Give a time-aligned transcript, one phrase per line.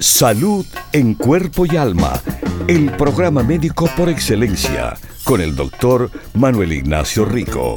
[0.00, 2.22] Salud en cuerpo y alma.
[2.68, 7.74] El programa médico por excelencia con el doctor Manuel Ignacio Rico.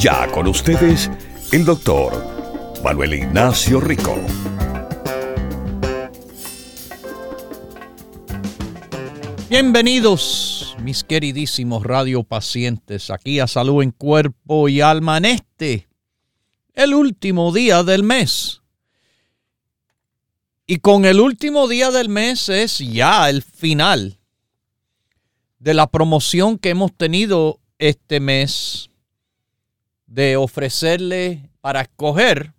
[0.00, 1.08] Ya con ustedes,
[1.52, 2.12] el doctor
[2.82, 4.16] Manuel Ignacio Rico.
[9.48, 15.86] Bienvenidos, mis queridísimos radiopacientes, aquí a Salud en Cuerpo y Alma en este,
[16.74, 18.61] el último día del mes.
[20.66, 24.18] Y con el último día del mes es ya el final
[25.58, 28.90] de la promoción que hemos tenido este mes
[30.06, 32.54] de ofrecerle para escoger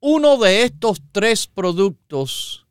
[0.00, 2.66] uno de estos tres productos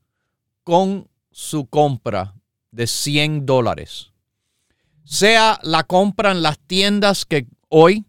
[0.63, 2.35] con su compra
[2.71, 4.11] de 100 dólares.
[5.03, 8.05] Sea la compra en las tiendas que hoy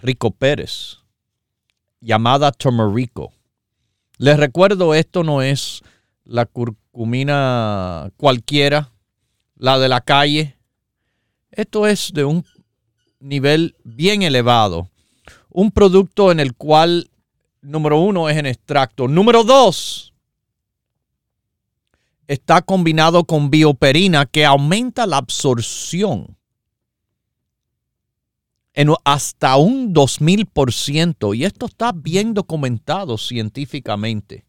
[0.01, 1.00] Rico Pérez,
[2.00, 3.34] llamada Tomerico.
[4.17, 5.81] Les recuerdo, esto no es
[6.23, 8.91] la curcumina cualquiera,
[9.56, 10.57] la de la calle.
[11.51, 12.45] Esto es de un
[13.19, 14.89] nivel bien elevado.
[15.50, 17.09] Un producto en el cual,
[17.62, 19.07] número uno, es en extracto.
[19.07, 20.11] Número dos,
[22.31, 26.38] está combinado con bioperina que aumenta la absorción
[28.74, 31.36] en hasta un 2000%.
[31.36, 34.46] Y esto está bien documentado científicamente.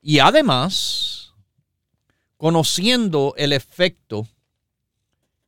[0.00, 1.34] Y además,
[2.38, 4.26] conociendo el efecto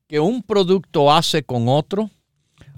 [0.06, 2.10] que un producto hace con otro,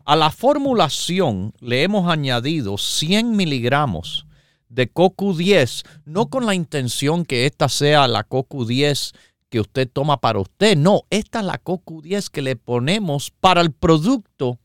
[0.04, 4.24] a la formulación le hemos añadido 100 miligramos
[4.74, 9.14] de CoQ10, no con la intención que esta sea la CoQ10
[9.48, 10.76] que usted toma para usted.
[10.76, 14.58] No, esta es la CoQ10 que le ponemos para el producto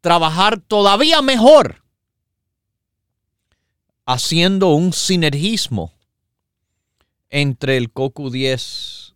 [0.00, 1.84] trabajar todavía mejor,
[4.06, 5.92] haciendo un sinergismo
[7.30, 9.14] entre el CoQ10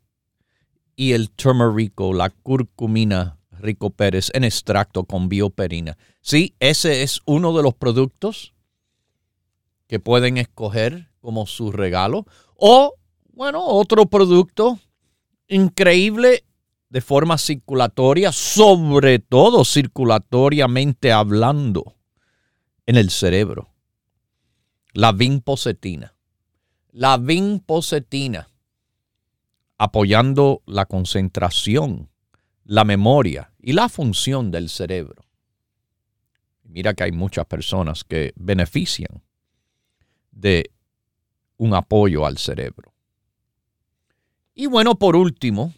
[0.97, 5.97] y el turmerico, la curcumina Rico Pérez en extracto con bioperina.
[6.21, 8.55] Sí, ese es uno de los productos
[9.93, 12.25] que pueden escoger como su regalo.
[12.57, 12.95] O,
[13.35, 14.79] bueno, otro producto
[15.49, 16.47] increíble
[16.89, 21.95] de forma circulatoria, sobre todo circulatoriamente hablando,
[22.87, 23.69] en el cerebro.
[24.95, 26.15] La vinpocetina.
[26.91, 28.49] La vinpocetina,
[29.77, 32.09] apoyando la concentración,
[32.65, 35.23] la memoria y la función del cerebro.
[36.62, 39.23] Mira que hay muchas personas que benefician
[40.32, 40.70] de
[41.56, 42.93] un apoyo al cerebro.
[44.55, 45.73] Y bueno, por último,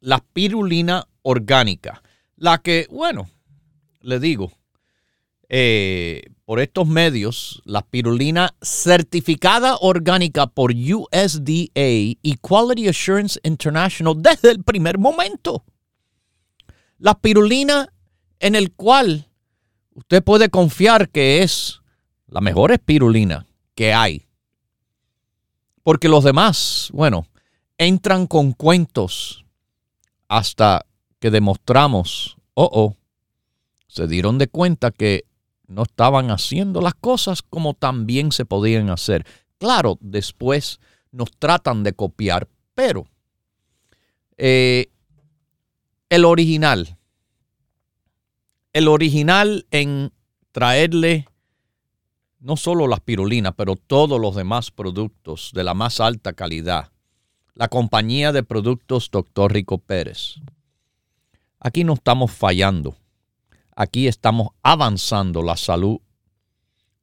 [0.00, 2.02] la pirulina orgánica,
[2.36, 3.28] la que, bueno,
[4.00, 4.50] le digo,
[5.48, 14.50] eh, por estos medios, la pirulina certificada orgánica por USDA y Quality Assurance International desde
[14.50, 15.64] el primer momento.
[16.98, 17.92] La pirulina
[18.40, 19.28] en el cual
[19.94, 21.81] usted puede confiar que es
[22.32, 24.26] la mejor espirulina que hay.
[25.82, 27.26] Porque los demás, bueno,
[27.76, 29.44] entran con cuentos
[30.28, 30.86] hasta
[31.18, 32.96] que demostramos, oh, oh,
[33.86, 35.24] se dieron de cuenta que
[35.66, 39.26] no estaban haciendo las cosas como también se podían hacer.
[39.58, 40.80] Claro, después
[41.10, 43.06] nos tratan de copiar, pero
[44.38, 44.90] eh,
[46.08, 46.96] el original,
[48.72, 50.12] el original en
[50.52, 51.26] traerle
[52.42, 56.90] no solo las pirulinas, pero todos los demás productos de la más alta calidad.
[57.54, 59.52] La compañía de productos Dr.
[59.52, 60.40] Rico Pérez.
[61.60, 62.96] Aquí no estamos fallando.
[63.76, 65.98] Aquí estamos avanzando la salud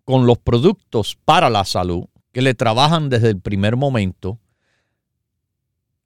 [0.04, 4.40] con los productos para la salud que le trabajan desde el primer momento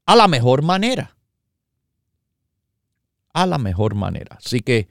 [0.06, 1.18] a la mejor manera.
[3.34, 4.38] A la mejor manera.
[4.40, 4.88] Así que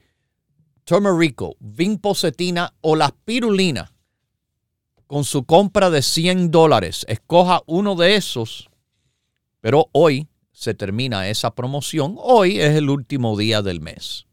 [0.83, 3.92] Turmerico, Vinpocetina o las pirulinas
[5.13, 7.05] con su compra de 100 dólares.
[7.07, 8.71] Escoja uno de esos,
[9.61, 12.15] pero hoy se termina esa promoción.
[12.17, 14.25] Hoy es el último día del mes.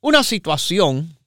[0.00, 1.18] Una situación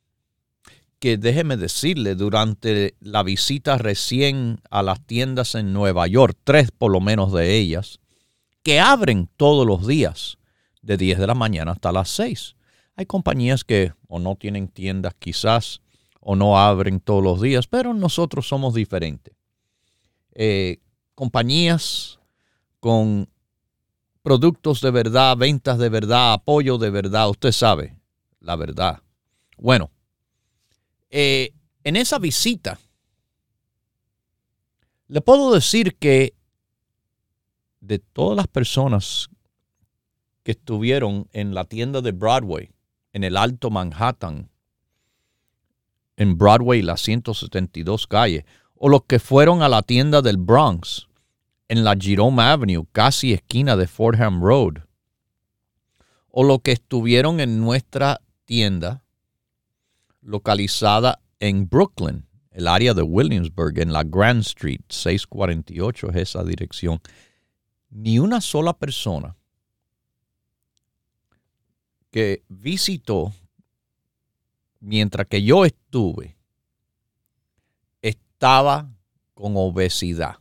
[0.97, 6.91] que déjeme decirle, durante la visita recién a las tiendas en Nueva York, tres por
[6.91, 8.00] lo menos de ellas,
[8.63, 10.39] que abren todos los días
[10.81, 12.56] de 10 de la mañana hasta las 6.
[13.00, 15.80] Hay compañías que o no tienen tiendas quizás
[16.19, 19.34] o no abren todos los días, pero nosotros somos diferentes.
[20.34, 20.81] Eh,
[21.16, 22.19] compañías
[22.81, 23.30] con
[24.22, 27.98] productos de verdad, ventas de verdad, apoyo de verdad, usted sabe,
[28.42, 29.01] la verdad.
[29.57, 29.92] Bueno,
[31.10, 31.54] eh,
[31.86, 32.81] en esa visita,
[35.07, 36.34] le puedo decir que
[37.80, 39.30] de todas las personas
[40.44, 42.74] que estuvieron en la tienda de Broadway,
[43.14, 44.50] en el Alto Manhattan,
[46.18, 48.46] en Broadway, la 172 calle,
[48.76, 51.08] o los que fueron a la tienda del Bronx,
[51.68, 54.84] en la Jerome Avenue, casi esquina de Fordham Road,
[56.32, 59.04] o los que estuvieron en nuestra tienda
[60.22, 67.00] localizada en Brooklyn, el área de Williamsburg, en la Grand Street, 648 es esa dirección.
[67.90, 69.38] Ni una sola persona
[72.12, 73.34] que visitó
[74.80, 76.38] mientras que yo estuve
[78.02, 78.90] estaba
[79.34, 80.38] con obesidad.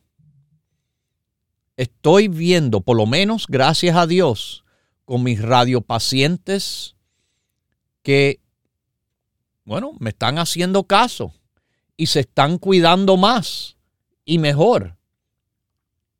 [1.76, 4.64] Estoy viendo, por lo menos gracias a Dios,
[5.04, 6.96] con mis radiopacientes
[8.02, 8.40] que,
[9.64, 11.32] bueno, me están haciendo caso
[11.96, 13.76] y se están cuidando más
[14.24, 14.96] y mejor.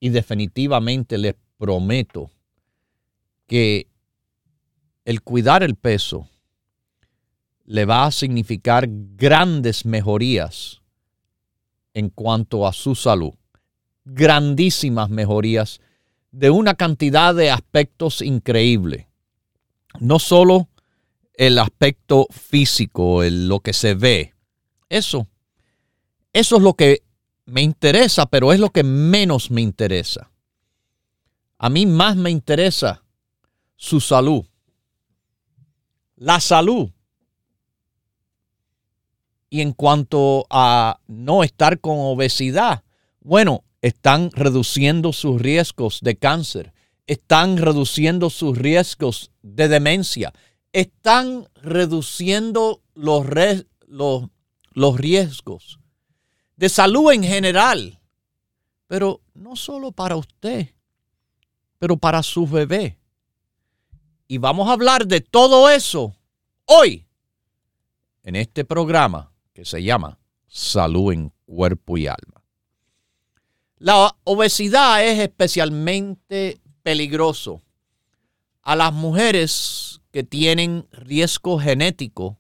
[0.00, 2.30] Y definitivamente les prometo
[3.46, 3.87] que
[5.08, 6.28] el cuidar el peso
[7.64, 10.82] le va a significar grandes mejorías
[11.94, 13.32] en cuanto a su salud.
[14.04, 15.80] Grandísimas mejorías
[16.30, 19.06] de una cantidad de aspectos increíbles.
[19.98, 20.68] No solo
[21.32, 24.34] el aspecto físico, lo que se ve.
[24.90, 25.26] Eso.
[26.34, 27.02] Eso es lo que
[27.46, 30.30] me interesa, pero es lo que menos me interesa.
[31.56, 33.02] A mí más me interesa
[33.74, 34.44] su salud
[36.18, 36.90] la salud.
[39.50, 42.82] Y en cuanto a no estar con obesidad,
[43.20, 46.74] bueno, están reduciendo sus riesgos de cáncer,
[47.06, 50.34] están reduciendo sus riesgos de demencia,
[50.72, 53.24] están reduciendo los,
[53.86, 54.24] los,
[54.72, 55.78] los riesgos
[56.56, 58.00] de salud en general,
[58.86, 60.74] pero no solo para usted,
[61.78, 62.98] pero para su bebé.
[64.26, 66.17] Y vamos a hablar de todo eso
[66.68, 67.06] hoy
[68.22, 72.44] en este programa que se llama Salud en Cuerpo y Alma.
[73.78, 77.62] La obesidad es especialmente peligroso
[78.62, 82.38] a las mujeres que tienen riesgo genético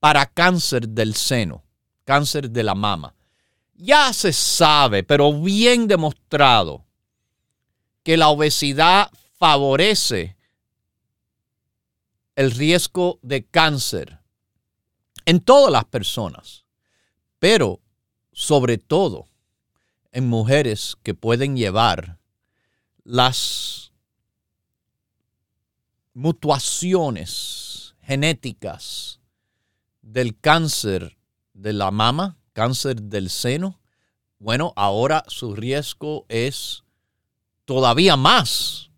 [0.00, 1.62] para cáncer del seno,
[2.04, 3.14] cáncer de la mama.
[3.74, 6.84] Ya se sabe, pero bien demostrado,
[8.02, 10.36] que la obesidad favorece
[12.36, 14.20] el riesgo de cáncer
[15.26, 16.64] en todas las personas,
[17.38, 17.80] pero
[18.32, 19.26] sobre todo
[20.12, 22.18] en mujeres que pueden llevar
[23.04, 23.92] las
[26.14, 29.20] mutuaciones genéticas
[30.02, 31.16] del cáncer
[31.54, 33.80] de la mama, cáncer del seno,
[34.38, 36.84] bueno, ahora su riesgo es
[37.64, 38.90] todavía más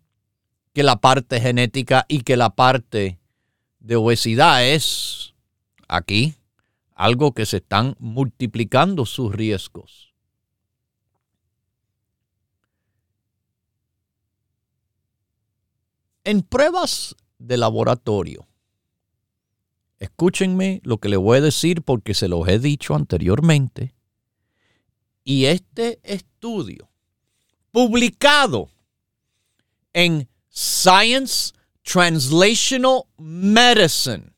[0.73, 3.19] que la parte genética y que la parte
[3.85, 5.35] de obesidad es
[5.87, 6.35] aquí
[6.95, 10.13] algo que se están multiplicando sus riesgos.
[16.23, 18.47] En pruebas de laboratorio,
[19.99, 23.95] Escúchenme lo que le voy a decir porque se los he dicho anteriormente.
[25.23, 26.89] Y este estudio,
[27.71, 28.69] publicado
[29.93, 31.54] en Science
[31.85, 34.33] Translational Medicine,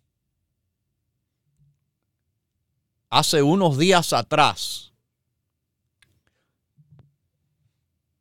[3.09, 4.91] hace unos días atrás,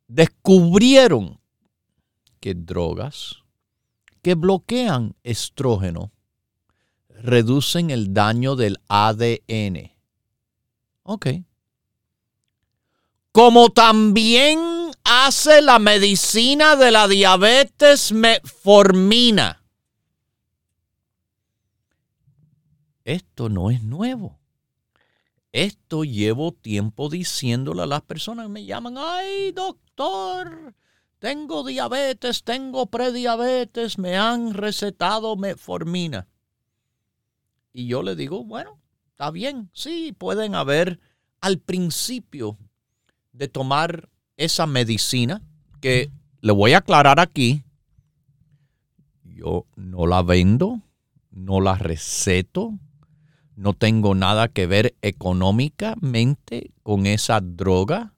[0.07, 1.39] descubrieron
[2.39, 3.43] que drogas
[4.21, 6.11] que bloquean estrógeno
[7.09, 9.91] reducen el daño del ADN.
[11.03, 11.27] Ok.
[13.33, 14.76] Como también
[15.09, 19.63] hace la medicina de la diabetes metformina.
[23.05, 24.37] Esto no es nuevo.
[25.53, 30.75] Esto llevo tiempo diciéndole a las personas me llaman, ay doctor,
[31.19, 36.27] tengo diabetes, tengo prediabetes, me han recetado metformina.
[37.71, 40.99] Y yo le digo, bueno, está bien, sí, pueden haber
[41.39, 42.57] al principio
[43.31, 45.41] de tomar esa medicina
[45.81, 46.09] que
[46.41, 47.63] le voy a aclarar aquí.
[49.23, 50.81] Yo no la vendo,
[51.31, 52.79] no la receto,
[53.55, 58.13] no tengo nada que ver económicamente con esa droga,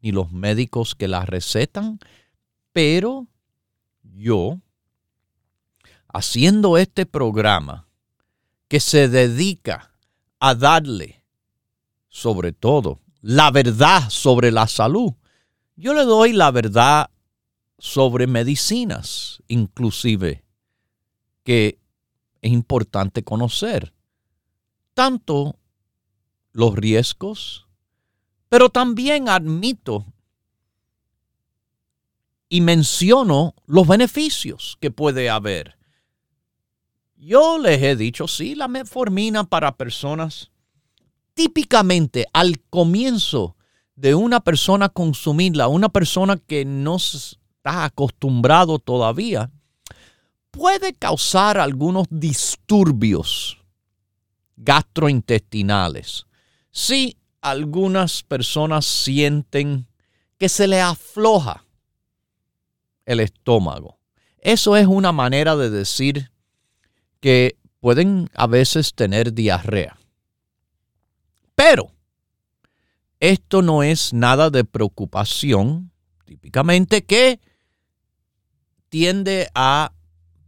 [0.00, 1.98] ni los médicos que la recetan,
[2.72, 3.26] pero
[4.02, 4.60] yo,
[6.08, 7.88] haciendo este programa
[8.68, 9.92] que se dedica
[10.40, 11.24] a darle,
[12.08, 15.14] sobre todo, la verdad sobre la salud,
[15.76, 17.08] yo le doy la verdad
[17.78, 20.44] sobre medicinas, inclusive,
[21.42, 21.78] que
[22.42, 23.94] es importante conocer
[24.92, 25.58] tanto
[26.52, 27.66] los riesgos,
[28.50, 30.04] pero también admito
[32.50, 35.78] y menciono los beneficios que puede haber.
[37.16, 40.50] Yo les he dicho, sí, la metformina para personas,
[41.34, 43.56] típicamente al comienzo
[43.96, 49.50] de una persona consumirla, una persona que no está acostumbrado todavía,
[50.50, 53.58] puede causar algunos disturbios
[54.56, 56.26] gastrointestinales.
[56.70, 59.86] Si algunas personas sienten
[60.38, 61.64] que se le afloja
[63.04, 63.98] el estómago.
[64.38, 66.30] Eso es una manera de decir
[67.20, 69.98] que pueden a veces tener diarrea.
[71.54, 71.92] Pero
[73.20, 75.92] esto no es nada de preocupación,
[76.24, 77.40] típicamente que
[78.88, 79.92] tiende a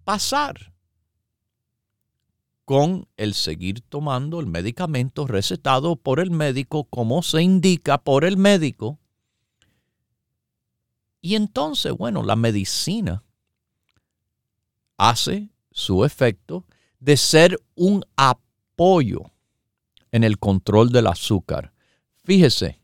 [0.05, 0.73] pasar
[2.65, 8.37] con el seguir tomando el medicamento recetado por el médico como se indica por el
[8.37, 8.99] médico.
[11.21, 13.23] Y entonces, bueno, la medicina
[14.97, 16.67] hace su efecto
[16.99, 19.31] de ser un apoyo
[20.17, 21.73] en el control del azúcar.
[22.25, 22.81] Fíjese,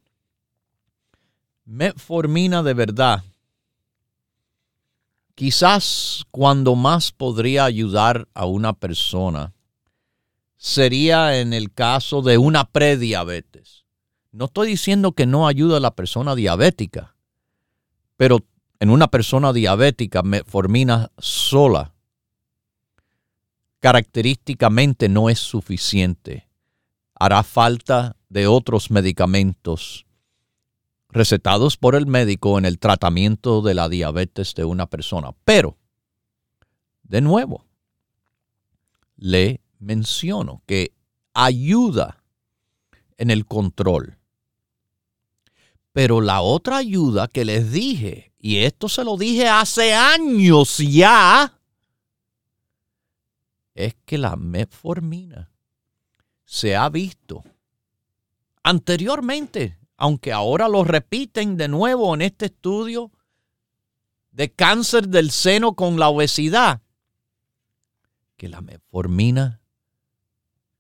[1.65, 3.25] metformina de verdad,
[5.35, 9.53] quizás cuando más podría ayudar a una persona
[10.57, 13.85] sería en el caso de una prediabetes.
[14.31, 17.17] No estoy diciendo que no ayuda a la persona diabética,
[18.17, 18.39] pero
[18.79, 21.93] en una persona diabética, metformina sola
[23.83, 26.49] característicamente no es suficiente.
[27.23, 30.07] Hará falta de otros medicamentos
[31.09, 35.31] recetados por el médico en el tratamiento de la diabetes de una persona.
[35.45, 35.79] Pero,
[37.05, 37.64] de nuevo,
[39.14, 40.97] le menciono que
[41.33, 42.25] ayuda
[43.19, 44.19] en el control.
[45.93, 51.57] Pero la otra ayuda que les dije, y esto se lo dije hace años ya,
[53.75, 55.52] es que la metformina
[56.53, 57.43] se ha visto.
[58.63, 63.11] Anteriormente, aunque ahora lo repiten de nuevo en este estudio
[64.33, 66.83] de cáncer del seno con la obesidad,
[68.37, 69.63] que la metformina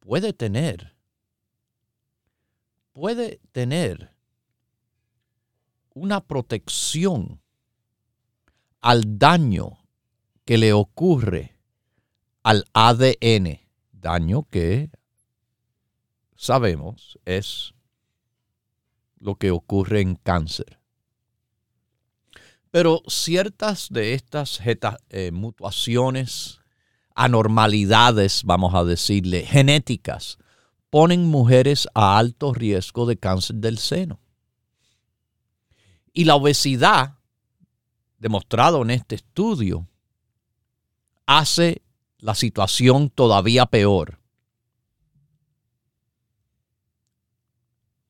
[0.00, 0.94] puede tener,
[2.92, 4.14] puede tener
[5.94, 7.40] una protección
[8.82, 9.78] al daño
[10.44, 11.56] que le ocurre
[12.42, 13.58] al ADN,
[13.90, 14.90] daño que
[16.42, 17.72] sabemos es
[19.20, 20.80] lo que ocurre en cáncer.
[22.72, 24.60] Pero ciertas de estas
[25.10, 26.60] eh, mutuaciones
[27.14, 30.38] anormalidades, vamos a decirle, genéticas,
[30.90, 34.18] ponen mujeres a alto riesgo de cáncer del seno.
[36.12, 37.18] Y la obesidad,
[38.18, 39.86] demostrado en este estudio,
[41.26, 41.82] hace
[42.18, 44.21] la situación todavía peor.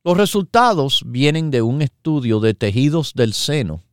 [0.04, 3.84] Los resultados vienen de un estudio de tejidos del seno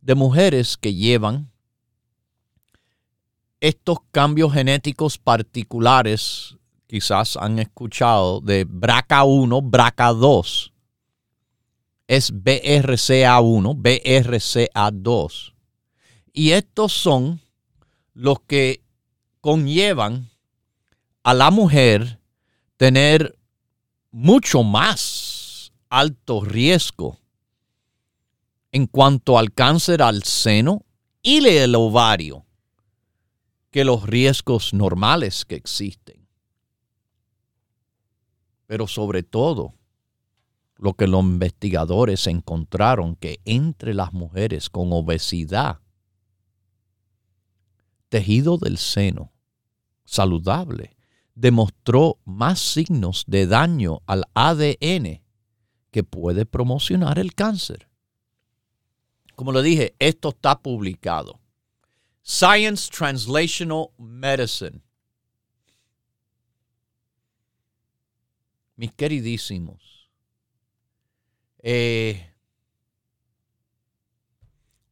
[0.00, 1.52] de mujeres que llevan
[3.60, 6.56] estos cambios genéticos particulares,
[6.88, 10.72] quizás han escuchado de BRCA1, BRCA2,
[12.08, 15.54] es BRCA1, BRCA2.
[16.32, 17.40] Y estos son
[18.14, 18.82] los que
[19.40, 20.28] conllevan
[21.22, 22.18] a la mujer
[22.76, 23.38] tener
[24.10, 25.31] mucho más
[25.92, 27.20] alto riesgo
[28.70, 30.86] en cuanto al cáncer al seno
[31.20, 32.46] y el ovario
[33.70, 36.26] que los riesgos normales que existen.
[38.64, 39.74] Pero sobre todo,
[40.76, 45.80] lo que los investigadores encontraron que entre las mujeres con obesidad,
[48.08, 49.30] tejido del seno
[50.06, 50.96] saludable
[51.34, 55.21] demostró más signos de daño al ADN
[55.92, 57.88] que puede promocionar el cáncer.
[59.36, 61.38] Como le dije, esto está publicado.
[62.22, 64.80] Science Translational Medicine.
[68.76, 70.08] Mis queridísimos,
[71.58, 72.34] eh,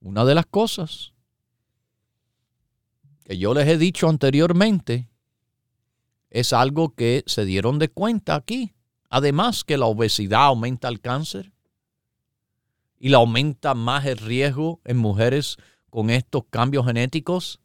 [0.01, 1.13] una de las cosas
[3.25, 5.09] que yo les he dicho anteriormente
[6.29, 8.75] es algo que se dieron de cuenta aquí.
[9.11, 11.53] Además que la obesidad aumenta el cáncer
[13.01, 15.57] y la aumenta más el riesgo en mujeres
[15.91, 17.61] con estos cambios genéticos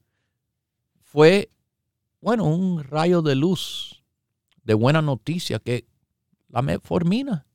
[1.03, 1.51] fue,
[2.19, 4.03] bueno, un rayo de luz
[4.63, 5.85] de buena noticia que
[6.49, 7.45] la metformina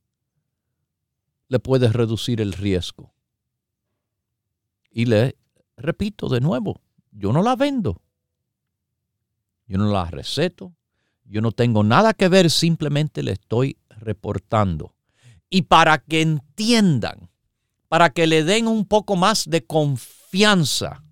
[1.48, 3.12] le puede reducir el riesgo.
[4.92, 5.36] Y le
[5.76, 6.80] repito de nuevo,
[7.10, 8.00] yo no la vendo,
[9.66, 10.72] yo no la receto,
[11.24, 14.94] yo no tengo nada que ver, simplemente le estoy reportando.
[15.48, 17.30] Y para que entiendan,
[17.88, 21.02] para que le den un poco más de confianza,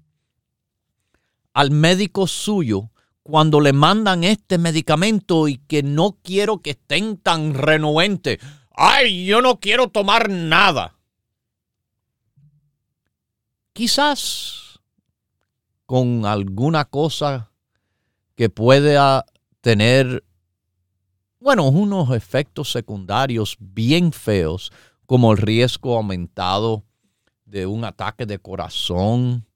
[1.52, 2.90] al médico suyo
[3.22, 8.38] cuando le mandan este medicamento y que no quiero que estén tan renuentes.
[8.70, 10.96] Ay, yo no quiero tomar nada.
[13.72, 14.80] Quizás
[15.84, 17.50] con alguna cosa
[18.34, 19.26] que pueda
[19.60, 20.24] tener,
[21.40, 24.72] bueno, unos efectos secundarios bien feos,
[25.06, 26.84] como el riesgo aumentado
[27.44, 29.46] de un ataque de corazón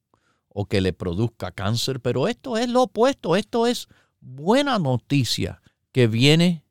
[0.47, 3.87] o que le produzca cáncer, pero esto es lo opuesto, esto es
[4.19, 6.63] buena noticia que viene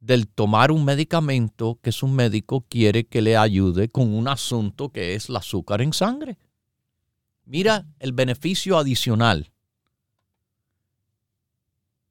[0.00, 5.14] del tomar un medicamento que su médico quiere que le ayude con un asunto que
[5.14, 6.38] es el azúcar en sangre.
[7.44, 9.49] Mira el beneficio adicional.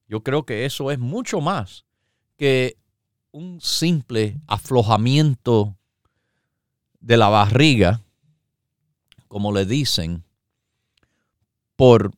[0.10, 1.86] Yo creo que eso es mucho más
[2.36, 2.78] que
[3.32, 5.78] un simple aflojamiento
[7.00, 8.02] de la barriga,
[9.28, 10.24] como le dicen,
[11.76, 12.12] por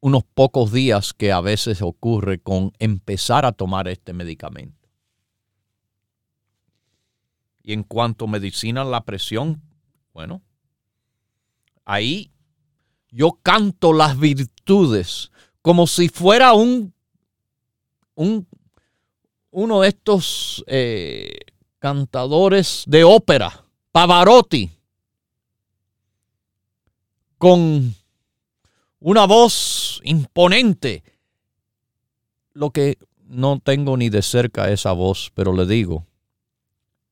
[0.00, 4.88] unos pocos días que a veces ocurre con empezar a tomar este medicamento.
[7.62, 9.60] Y en cuanto a medicina la presión,
[10.14, 10.40] bueno,
[11.84, 12.32] ahí
[13.10, 15.30] yo canto las virtudes
[15.60, 16.94] como si fuera un,
[18.14, 18.46] un
[19.50, 21.38] uno de estos eh,
[21.78, 24.70] cantadores de ópera Pavarotti,
[27.38, 27.94] con
[29.00, 31.02] una voz imponente.
[32.52, 36.06] Lo que no tengo ni de cerca esa voz, pero le digo,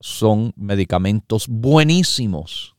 [0.00, 2.76] son medicamentos buenísimos,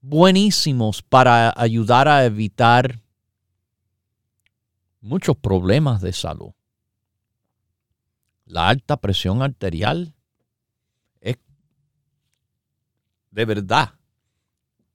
[0.00, 3.00] buenísimos para ayudar a evitar
[5.00, 6.52] muchos problemas de salud.
[8.44, 10.14] La alta presión arterial
[13.32, 13.94] de verdad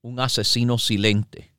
[0.01, 1.53] un asesino silente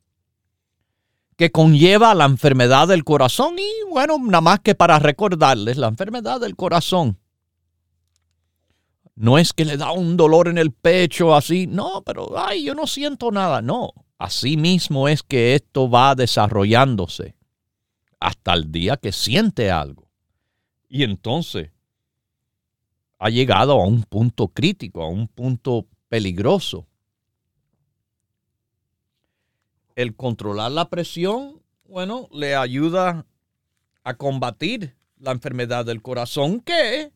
[1.35, 6.39] que conlleva la enfermedad del corazón y bueno, nada más que para recordarles, la enfermedad
[6.39, 7.19] del corazón
[9.15, 12.73] no es que le da un dolor en el pecho así, no, pero ay, yo
[12.73, 17.35] no siento nada, no, así mismo es que esto va desarrollándose
[18.19, 20.09] hasta el día que siente algo.
[20.89, 21.71] Y entonces
[23.19, 26.87] ha llegado a un punto crítico, a un punto peligroso.
[29.95, 33.25] El controlar la presión, bueno, le ayuda
[34.03, 37.11] a combatir la enfermedad del corazón, que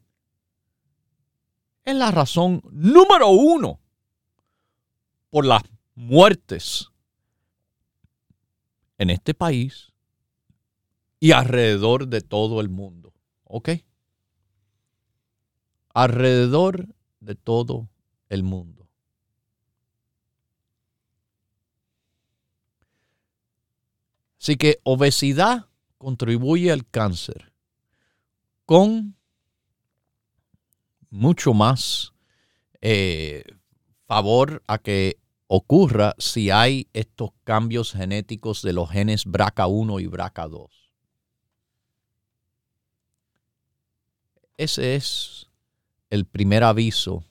[1.85, 3.79] es la razón número uno
[5.29, 5.63] por las
[5.95, 6.89] muertes
[8.97, 9.93] en este país
[11.21, 13.13] y alrededor de todo el mundo.
[13.45, 13.69] ¿Ok?
[15.93, 16.87] Alrededor
[17.19, 17.89] de todo
[18.29, 18.87] el mundo.
[24.39, 27.53] Así que obesidad contribuye al cáncer
[28.65, 29.15] con
[31.09, 32.13] mucho más
[32.81, 33.43] eh,
[34.05, 40.69] favor a que ocurra si hay estos cambios genéticos de los genes BRCA1 y BRCA2.
[44.57, 45.49] Ese es
[46.13, 47.23] el primer aviso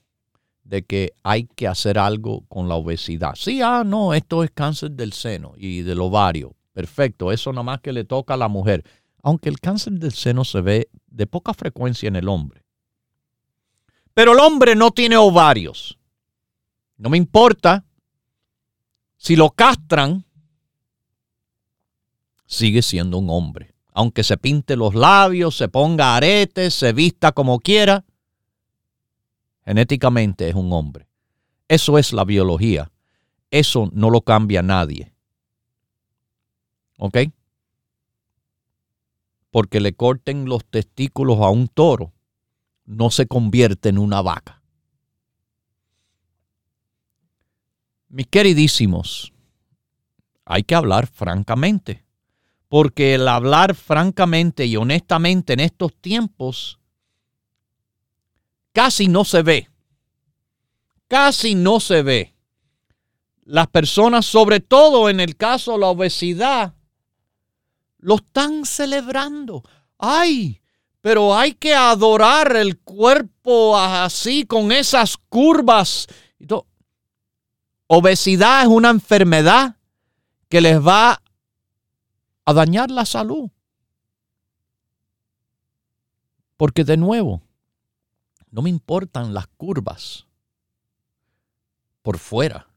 [0.65, 3.35] de que hay que hacer algo con la obesidad.
[3.37, 6.57] Sí, ah, no, esto es cáncer del seno y del ovario.
[6.73, 8.83] Perfecto, eso nada más que le toca a la mujer.
[9.23, 12.65] Aunque el cáncer del seno se ve de poca frecuencia en el hombre.
[14.15, 15.97] Pero el hombre no tiene ovarios.
[16.97, 17.85] No me importa.
[19.17, 20.25] Si lo castran,
[22.47, 23.77] sigue siendo un hombre.
[23.93, 28.05] Aunque se pinte los labios, se ponga aretes, se vista como quiera,
[29.65, 31.09] genéticamente es un hombre.
[31.69, 32.91] Eso es la biología.
[33.51, 35.13] Eso no lo cambia nadie.
[36.99, 37.19] ¿Ok?
[39.51, 42.13] Porque le corten los testículos a un toro,
[42.85, 44.63] no se convierte en una vaca.
[48.09, 49.33] Mis queridísimos,
[50.45, 52.05] hay que hablar francamente,
[52.69, 56.79] porque el hablar francamente y honestamente en estos tiempos
[58.73, 59.69] casi no se ve.
[61.09, 62.35] Casi no se ve.
[63.45, 66.75] Las personas, sobre todo en el caso de la obesidad,
[67.99, 69.63] lo están celebrando.
[69.99, 70.61] ¡Ay!
[71.01, 76.07] Pero hay que adorar el cuerpo así, con esas curvas.
[77.89, 79.77] Obesidad es una enfermedad
[80.49, 81.21] que les va
[82.45, 83.51] a dañar la salud.
[86.57, 87.43] Porque de nuevo,
[88.53, 90.27] no me importan las curvas
[92.03, 92.69] por fuera.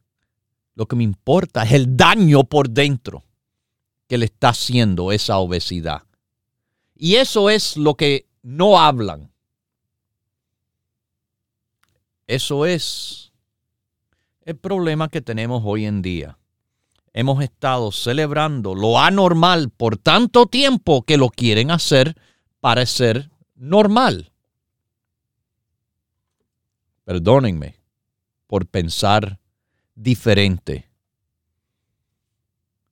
[0.73, 3.23] Lo que me importa es el daño por dentro
[4.07, 6.03] que le está haciendo esa obesidad.
[6.95, 9.31] Y eso es lo que no hablan.
[12.25, 13.33] Eso es
[14.41, 16.37] el problema que tenemos hoy en día.
[17.13, 22.15] Hemos estado celebrando lo anormal por tanto tiempo que lo quieren hacer
[22.59, 24.31] parecer normal.
[27.05, 27.75] Perdónenme
[28.47, 29.39] por pensar
[29.93, 30.89] diferente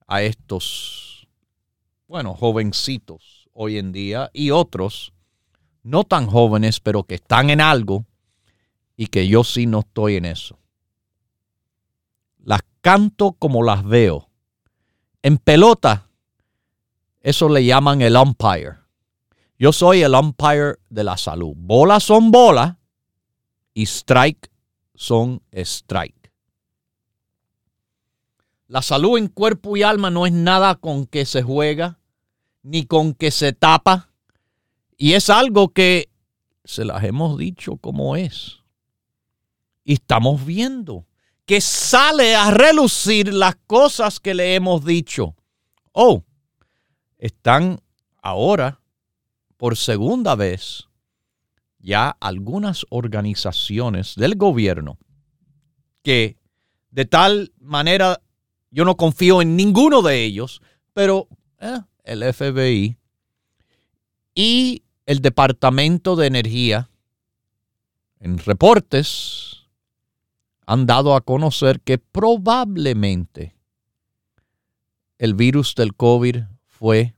[0.05, 1.27] a estos,
[2.07, 5.13] bueno, jovencitos hoy en día y otros
[5.81, 8.05] no tan jóvenes, pero que están en algo
[8.95, 10.59] y que yo sí no estoy en eso.
[12.37, 14.29] Las canto como las veo.
[15.23, 16.07] En pelota,
[17.21, 18.75] eso le llaman el umpire.
[19.57, 21.53] Yo soy el umpire de la salud.
[21.55, 22.75] Bolas son bolas
[23.73, 24.51] y strike
[24.95, 26.31] son strike.
[28.67, 31.99] La salud en cuerpo y alma no es nada con que se juega,
[32.63, 34.09] ni con que se tapa.
[34.97, 36.09] Y es algo que
[36.63, 38.61] se las hemos dicho como es.
[39.83, 41.05] Y estamos viendo
[41.45, 45.35] que sale a relucir las cosas que le hemos dicho.
[45.91, 46.23] Oh,
[47.17, 47.79] están
[48.21, 48.79] ahora
[49.57, 50.87] por segunda vez
[51.83, 54.97] ya algunas organizaciones del gobierno
[56.01, 56.37] que
[56.91, 58.21] de tal manera
[58.71, 60.61] yo no confío en ninguno de ellos,
[60.93, 61.27] pero
[61.59, 62.97] eh, el FBI
[64.33, 66.89] y el Departamento de Energía
[68.19, 69.67] en reportes
[70.65, 73.55] han dado a conocer que probablemente
[75.17, 77.15] el virus del COVID fue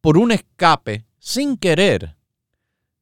[0.00, 2.15] por un escape sin querer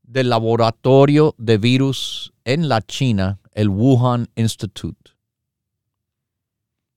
[0.05, 5.13] del laboratorio de virus en la China, el Wuhan Institute.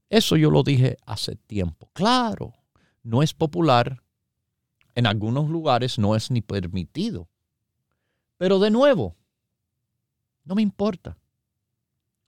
[0.09, 1.89] Eso yo lo dije hace tiempo.
[1.93, 2.53] Claro,
[3.03, 4.03] no es popular.
[4.95, 7.27] En algunos lugares no es ni permitido.
[8.37, 9.15] Pero de nuevo,
[10.43, 11.17] no me importa.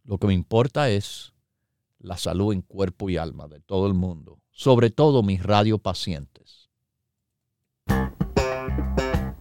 [0.04, 1.34] Lo que me importa es
[2.00, 6.59] la salud en cuerpo y alma de todo el mundo, sobre todo mis radiopacientes.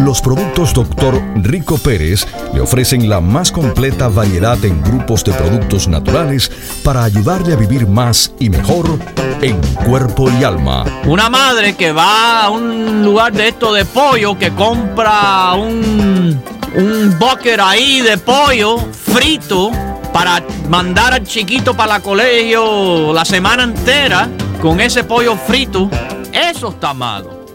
[0.00, 1.22] Los productos Dr.
[1.36, 6.50] Rico Pérez le ofrecen la más completa variedad en grupos de productos naturales
[6.82, 8.98] para ayudarle a vivir más y mejor
[9.42, 10.84] en cuerpo y alma.
[11.06, 16.42] Una madre que va a un lugar de esto de pollo, que compra un,
[16.74, 19.70] un bucket ahí de pollo frito
[20.12, 24.28] para mandar al chiquito para el colegio la semana entera
[24.60, 25.90] con ese pollo frito,
[26.32, 27.41] eso está malo.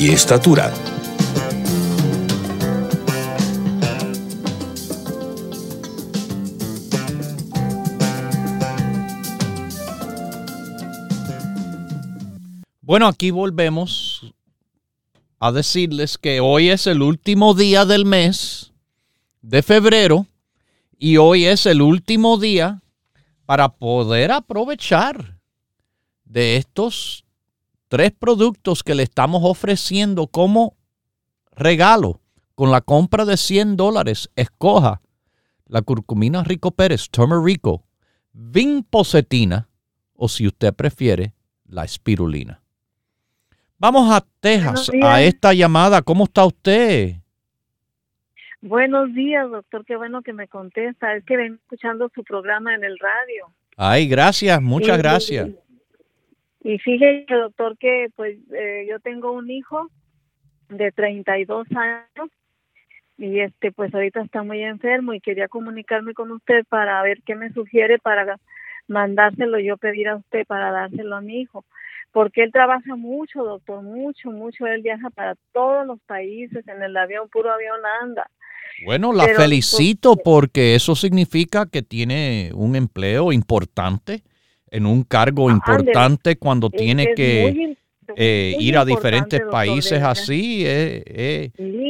[0.00, 0.72] y estatura.
[12.80, 14.32] Bueno, aquí volvemos
[15.38, 18.72] a decirles que hoy es el último día del mes
[19.42, 20.26] de febrero
[20.98, 22.80] y hoy es el último día
[23.44, 25.38] para poder aprovechar
[26.24, 27.26] de estos
[27.90, 30.76] tres productos que le estamos ofreciendo como
[31.50, 32.20] regalo
[32.54, 34.30] con la compra de 100 dólares.
[34.36, 35.02] Escoja
[35.66, 37.10] la curcumina Rico Pérez,
[37.44, 37.84] Rico,
[38.32, 39.68] Vinpocetina
[40.14, 41.34] o si usted prefiere,
[41.66, 42.62] la espirulina.
[43.78, 46.02] Vamos a Texas, a esta llamada.
[46.02, 47.16] ¿Cómo está usted?
[48.60, 49.84] Buenos días, doctor.
[49.84, 51.16] Qué bueno que me contesta.
[51.16, 53.52] Es que ven escuchando su programa en el radio.
[53.76, 55.48] Ay, gracias, muchas gracias.
[56.62, 59.90] Y, fíjese, doctor, que pues eh, yo tengo un hijo
[60.68, 62.30] de 32 años
[63.18, 67.34] y este pues ahorita está muy enfermo y quería comunicarme con usted para ver qué
[67.34, 68.38] me sugiere para
[68.86, 71.64] mandárselo yo pedir a usted para dárselo a mi hijo
[72.12, 74.66] porque él trabaja mucho, doctor, mucho, mucho.
[74.66, 78.28] Él viaja para todos los países, en el avión, puro avión anda.
[78.84, 84.22] Bueno, la felicito porque eso significa que tiene un empleo importante,
[84.70, 87.76] en un cargo importante cuando tiene que
[88.16, 90.64] eh, ir a diferentes países así.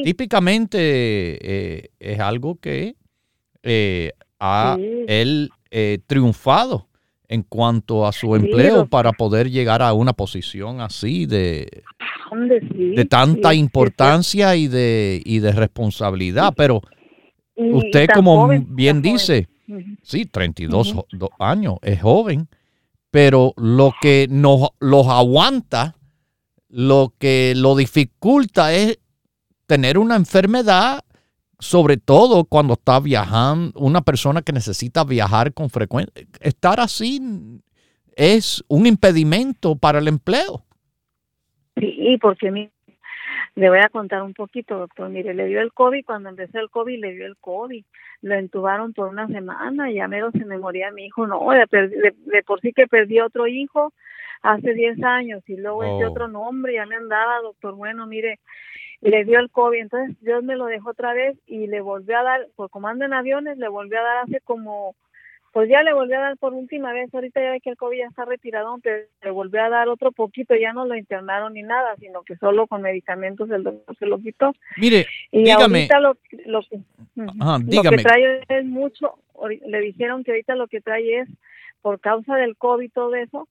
[0.05, 2.97] Típicamente eh, es algo que
[3.63, 5.51] eh, ha él
[6.07, 6.89] triunfado
[7.29, 11.85] en cuanto a su empleo para poder llegar a una posición así de,
[12.75, 16.53] de tanta importancia y de, y de responsabilidad.
[16.57, 16.83] Pero
[17.55, 19.49] usted, como bien dice,
[20.03, 20.97] sí, 32
[21.39, 22.49] años, es joven,
[23.11, 25.97] pero lo que nos los aguanta,
[26.69, 28.99] lo que lo dificulta es
[29.67, 31.05] tener una enfermedad
[31.61, 37.21] sobre todo cuando está viajando, una persona que necesita viajar con frecuencia, estar así
[38.17, 40.65] es un impedimento para el empleo.
[41.77, 42.71] Sí, porque
[43.55, 45.09] le voy a contar un poquito, doctor.
[45.11, 47.85] Mire, le dio el COVID, cuando empezó el COVID, le dio el COVID.
[48.23, 51.27] Lo entubaron por una semana, y ya menos se me moría mi hijo.
[51.27, 53.93] No, de, por sí que perdí otro hijo
[54.43, 56.11] hace 10 años y luego ese oh.
[56.11, 57.75] otro nombre ya me andaba, doctor.
[57.75, 58.39] Bueno, mire,
[59.01, 62.23] le dio el COVID, entonces Dios me lo dejó otra vez y le volvió a
[62.23, 64.95] dar, por comando en aviones, le volvió a dar hace como,
[65.53, 67.99] pues ya le volvió a dar por última vez, ahorita ya ve que el COVID
[67.99, 71.63] ya está retirado, pero le volvió a dar otro poquito, ya no lo internaron ni
[71.63, 74.53] nada, sino que solo con medicamentos el doctor se lo quitó.
[74.77, 75.89] Mire, y dígame.
[75.89, 79.19] ahorita lo, lo, que trae es mucho,
[79.67, 81.29] le dijeron que ahorita lo que trae es,
[81.83, 83.49] por causa del COVID y todo eso,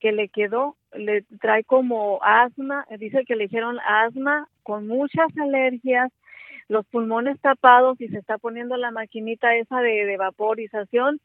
[0.00, 6.10] que le quedó, le trae como asma, dice que le dijeron asma con muchas alergias,
[6.68, 11.20] los pulmones tapados y se está poniendo la maquinita esa de, vaporización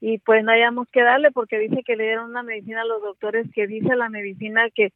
[0.00, 3.00] y pues no hayamos que darle porque dice que le dieron una medicina a los
[3.02, 4.92] doctores que dice la medicina que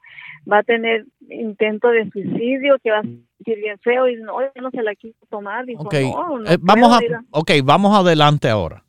[0.50, 4.70] va a tener intento de suicidio, que va a sentir bien feo y no, no
[4.70, 5.64] se la quiso tomar.
[5.64, 8.84] Dijo, eh, vamos a, ok, vamos adelante ahora.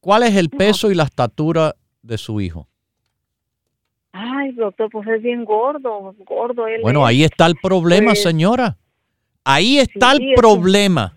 [0.00, 2.68] ¿Cuál es el peso y la estatura de su hijo?
[4.12, 6.66] Ay, doctor, pues es bien gordo, gordo.
[6.66, 8.76] Él bueno, ahí está el problema, pues, señora.
[9.44, 11.16] Ahí está el problema.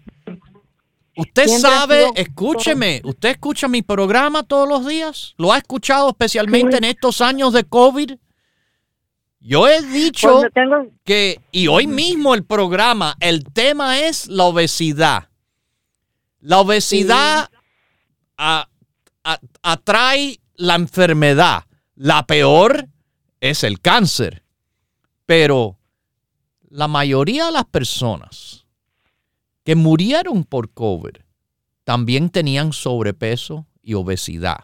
[1.15, 5.35] Usted sabe, escúcheme, usted escucha mi programa todos los días.
[5.37, 8.13] ¿Lo ha escuchado especialmente en estos años de COVID?
[9.39, 10.41] Yo he dicho
[11.03, 15.29] que, y hoy mismo el programa, el tema es la obesidad.
[16.39, 17.49] La obesidad
[19.61, 21.65] atrae la enfermedad.
[21.95, 22.87] La peor
[23.39, 24.43] es el cáncer.
[25.25, 25.77] Pero
[26.73, 28.65] la mayoría de las personas
[29.63, 31.17] que murieron por COVID
[31.83, 34.63] también tenían sobrepeso y obesidad.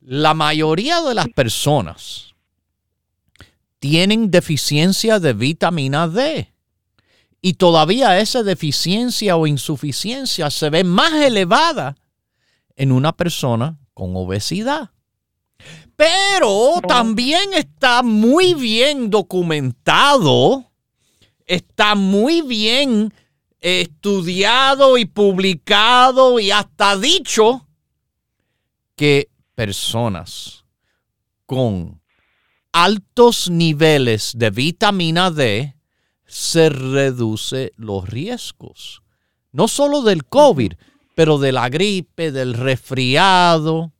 [0.00, 2.34] La mayoría de las personas
[3.80, 6.54] tienen deficiencia de vitamina D.
[7.42, 11.96] Y todavía esa deficiencia o insuficiencia se ve más elevada
[12.76, 14.90] en una persona con obesidad.
[15.96, 20.70] Pero también está muy bien documentado,
[21.46, 23.12] está muy bien
[23.60, 27.66] estudiado y publicado y hasta dicho
[28.96, 30.64] que personas
[31.46, 32.00] con
[32.72, 35.74] altos niveles de vitamina D,
[36.26, 39.02] se reduce los riesgos.
[39.52, 40.72] No solo del COVID,
[41.14, 43.92] pero de la gripe, del resfriado,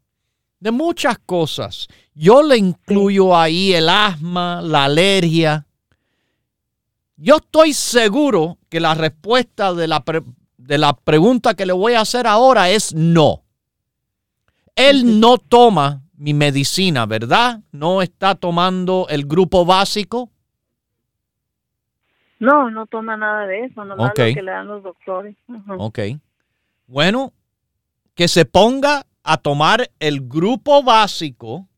[0.59, 1.87] de muchas cosas.
[2.15, 5.64] Yo le incluyo ahí el asma, la alergia.
[7.17, 10.03] Yo estoy seguro que la respuesta de la,
[10.57, 13.43] de la pregunta que le voy a hacer ahora es no.
[14.75, 17.61] Él no toma mi medicina, ¿verdad?
[17.71, 20.31] No está tomando el grupo básico.
[22.41, 25.37] No, no toma nada de eso, nomás lo que le dan los doctores.
[25.79, 26.01] Ok.
[26.87, 27.33] Bueno,
[28.15, 31.69] que se ponga a tomar el grupo básico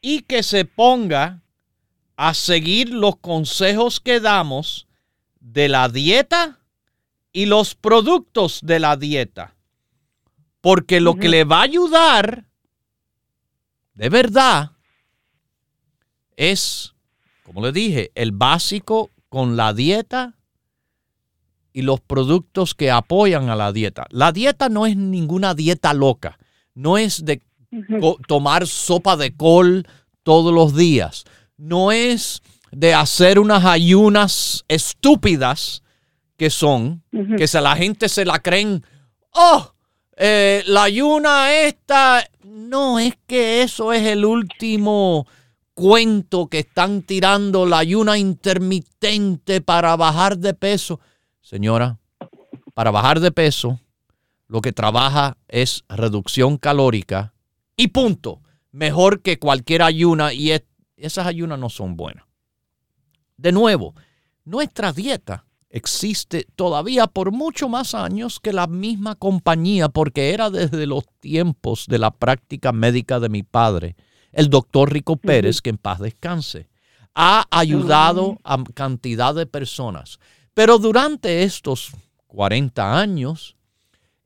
[0.00, 1.42] y que se ponga
[2.18, 4.88] a seguir los consejos que damos
[5.38, 6.58] de la dieta
[7.32, 9.54] y los productos de la dieta.
[10.60, 12.44] Porque lo que le va a ayudar
[13.94, 14.72] de verdad
[16.36, 16.92] es,
[17.44, 20.34] como le dije, el básico con la dieta
[21.72, 24.08] y los productos que apoyan a la dieta.
[24.10, 26.36] La dieta no es ninguna dieta loca,
[26.74, 27.42] no es de
[28.26, 29.86] tomar sopa de col
[30.24, 31.24] todos los días,
[31.58, 32.42] no es
[32.72, 35.82] de hacer unas ayunas estúpidas
[36.36, 37.02] que son,
[37.36, 38.84] que se, la gente se la creen,
[39.32, 39.72] oh,
[40.16, 45.26] eh, la ayuna esta, no es que eso es el último
[45.74, 51.00] cuento que están tirando, la ayuna intermitente para bajar de peso.
[51.40, 51.98] Señora,
[52.74, 53.80] para bajar de peso,
[54.46, 57.32] lo que trabaja es reducción calórica
[57.76, 58.40] y punto.
[58.70, 60.52] Mejor que cualquier ayuna y
[60.98, 62.24] esas ayunas no son buenas.
[63.36, 63.94] De nuevo,
[64.44, 70.86] nuestra dieta existe todavía por mucho más años que la misma compañía porque era desde
[70.86, 73.96] los tiempos de la práctica médica de mi padre,
[74.32, 76.68] el doctor Rico Pérez, que en paz descanse.
[77.14, 80.18] Ha ayudado a cantidad de personas.
[80.54, 81.92] Pero durante estos
[82.26, 83.56] 40 años,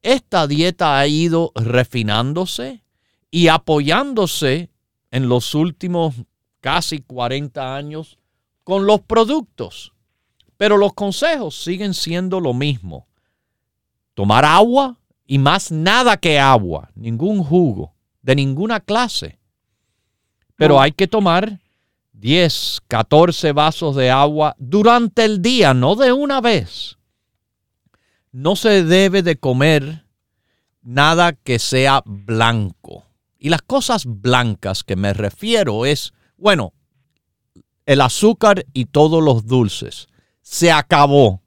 [0.02, 2.82] esta dieta ha ido refinándose
[3.30, 4.70] y apoyándose
[5.10, 6.14] en los últimos
[6.62, 8.18] casi 40 años
[8.64, 9.92] con los productos.
[10.56, 13.06] Pero los consejos siguen siendo lo mismo.
[14.14, 19.38] Tomar agua y más nada que agua, ningún jugo, de ninguna clase.
[20.56, 21.58] Pero hay que tomar
[22.12, 26.98] 10, 14 vasos de agua durante el día, no de una vez.
[28.30, 30.04] No se debe de comer
[30.82, 33.04] nada que sea blanco.
[33.38, 36.12] Y las cosas blancas que me refiero es,
[36.42, 36.72] bueno,
[37.86, 40.08] el azúcar y todos los dulces.
[40.40, 41.40] Se acabó.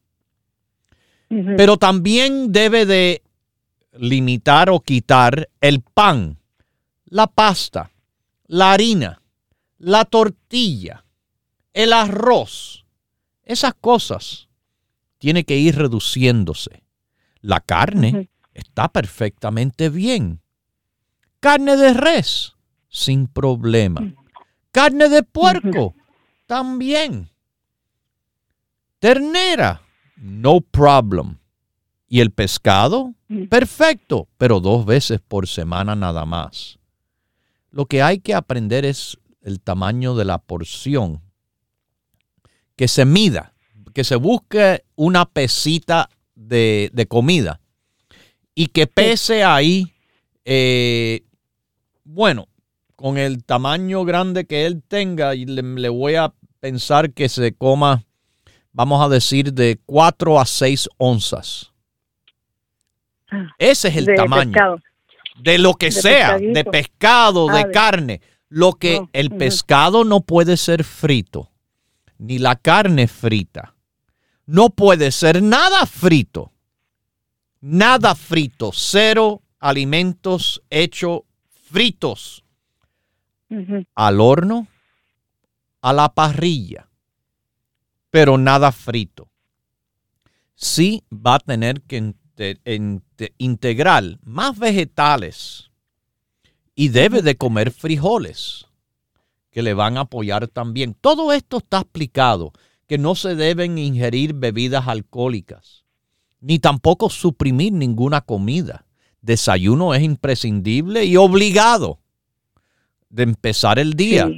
[1.27, 3.21] Pero también debe de
[3.91, 6.39] limitar o quitar el pan,
[7.03, 7.91] la pasta,
[8.47, 9.21] la harina,
[9.77, 11.03] la tortilla,
[11.73, 12.85] el arroz.
[13.43, 14.47] Esas cosas
[15.17, 16.83] tiene que ir reduciéndose.
[17.41, 20.41] La carne está perfectamente bien.
[21.41, 22.53] Carne de res,
[22.87, 24.01] sin problema.
[24.75, 25.95] Carne de puerco,
[26.47, 27.29] también.
[28.99, 29.81] Ternera,
[30.17, 31.37] no problem.
[32.09, 33.15] Y el pescado,
[33.49, 36.77] perfecto, pero dos veces por semana nada más.
[37.71, 41.21] Lo que hay que aprender es el tamaño de la porción.
[42.75, 43.53] Que se mida,
[43.93, 47.61] que se busque una pesita de, comida
[48.53, 49.93] y que pese ahí,
[50.43, 51.23] eh,
[52.03, 52.49] bueno,
[52.95, 58.05] con el tamaño grande que él tenga, y le, voy a pensar que se coma,
[58.71, 61.73] vamos a decir, de 4 a 6 onzas.
[63.29, 64.77] Ah, Ese es el tamaño.
[65.37, 68.21] De lo que sea, de pescado, de carne.
[68.47, 71.51] Lo que el pescado no puede ser frito,
[72.17, 73.75] ni la carne frita.
[74.45, 76.53] No puede ser nada frito.
[77.59, 78.71] Nada frito.
[78.71, 81.21] Cero alimentos hechos
[81.63, 82.44] fritos
[83.95, 84.67] al horno,
[85.81, 86.89] a la parrilla,
[88.09, 89.29] pero nada frito.
[90.55, 92.15] Sí va a tener que
[93.37, 95.69] integrar más vegetales
[96.75, 98.65] y debe de comer frijoles
[99.51, 100.95] que le van a apoyar también.
[100.99, 102.51] Todo esto está explicado,
[102.87, 105.85] que no se deben ingerir bebidas alcohólicas,
[106.41, 108.85] ni tampoco suprimir ninguna comida.
[109.21, 111.99] Desayuno es imprescindible y obligado
[113.15, 114.29] de empezar el día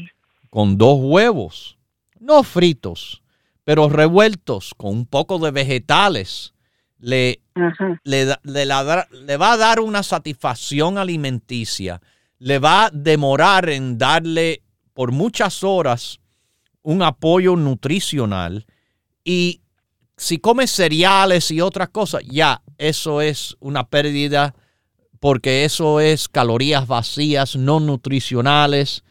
[0.49, 1.77] con dos huevos,
[2.19, 3.23] no fritos,
[3.63, 6.53] pero revueltos con un poco de vegetales.
[6.99, 7.41] Le,
[8.03, 12.01] le, le, va a dar una satisfacción alimenticia,
[12.39, 14.63] le va a demorar en darle
[14.93, 16.19] por muchas horas
[16.81, 18.65] un apoyo nutricional
[19.23, 19.61] y
[20.15, 24.55] si come cereales y otras cosas, ya eso es una pérdida
[25.19, 29.03] porque eso es calorías vacías, no nutricionales.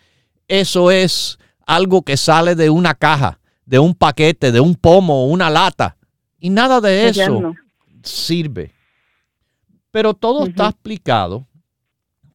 [0.48, 5.50] Eso es algo que sale de una caja, de un paquete, de un pomo, una
[5.50, 5.96] lata.
[6.38, 7.54] Y nada de Pues eso no.
[8.02, 8.72] sirve.
[9.90, 11.46] Pero todo está explicado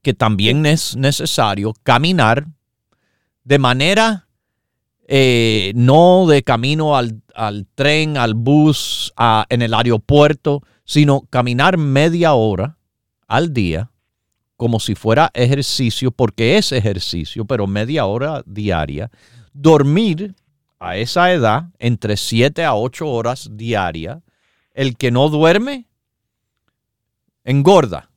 [0.01, 2.47] que también es necesario caminar
[3.43, 4.27] de manera
[5.07, 11.77] eh, no de camino al, al tren, al bus, a- en el aeropuerto, sino caminar
[11.77, 12.77] media hora
[13.31, 13.89] al día
[14.57, 19.09] como si fuera ejercicio, porque es ejercicio, pero media hora diaria.
[19.53, 20.35] Dormir
[20.79, 24.21] a esa edad entre 7 a 8 horas diaria.
[24.73, 25.87] El que no duerme
[27.45, 28.11] engorda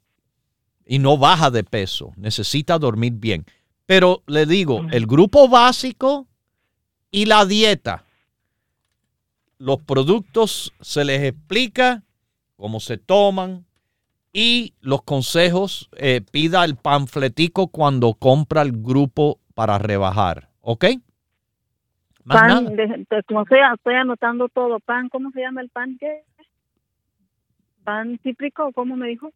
[0.85, 2.13] y no baja de peso.
[2.17, 3.47] Necesita dormir bien.
[3.87, 6.27] Pero le digo, el grupo básico
[7.13, 8.05] y la dieta,
[9.59, 12.03] los productos se les explica
[12.57, 13.65] cómo se toman
[14.35, 20.51] y los consejos, eh, pida el panfletico cuando compra el grupo para rebajar.
[20.61, 20.85] ¿Ok?
[22.25, 22.71] Más Pan, nada.
[22.71, 24.81] de- de- como sea, estoy anotando todo.
[24.81, 25.97] Pan, ¿cómo se llama el pan?
[26.01, 26.25] ¿Qué?
[27.85, 28.73] ¿Pan cítrico?
[28.73, 29.31] ¿Cómo me dijo?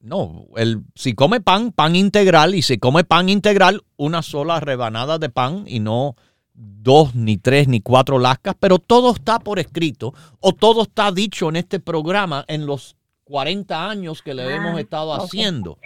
[0.00, 5.18] No, el, si come pan, pan integral, y si come pan integral, una sola rebanada
[5.18, 6.14] de pan y no
[6.54, 11.48] dos, ni tres, ni cuatro lascas, pero todo está por escrito o todo está dicho
[11.48, 12.96] en este programa en los
[13.28, 15.78] 40 años que le Ah, hemos estado haciendo.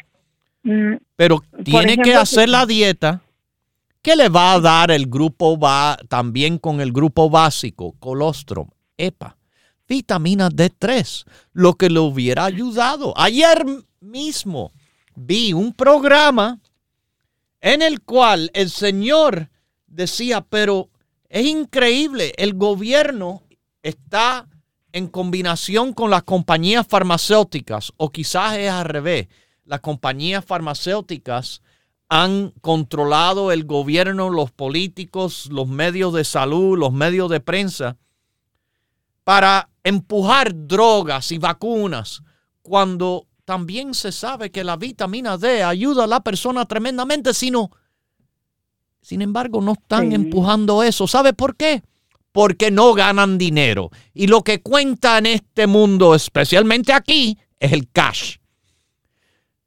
[0.62, 3.20] Mm, Pero tiene que hacer la dieta.
[4.00, 9.36] Que le va a dar el grupo va también con el grupo básico, colostrum, EPA,
[9.88, 13.14] vitamina D3, lo que le hubiera ayudado.
[13.16, 13.64] Ayer
[14.00, 14.72] mismo
[15.14, 16.58] vi un programa
[17.60, 19.50] en el cual el señor
[19.86, 20.88] decía, pero
[21.28, 23.42] es increíble, el gobierno
[23.84, 24.48] está
[24.92, 29.28] en combinación con las compañías farmacéuticas, o quizás es al revés,
[29.64, 31.62] las compañías farmacéuticas
[32.08, 37.96] han controlado el gobierno, los políticos, los medios de salud, los medios de prensa,
[39.24, 42.22] para empujar drogas y vacunas,
[42.62, 47.70] cuando también se sabe que la vitamina D ayuda a la persona tremendamente, sino,
[49.00, 50.14] sin embargo, no están Sí.
[50.14, 51.06] empujando eso.
[51.08, 51.82] ¿Sabe por qué?
[52.32, 53.90] Porque no ganan dinero.
[54.14, 58.36] Y lo que cuenta en este mundo, especialmente aquí, es el cash.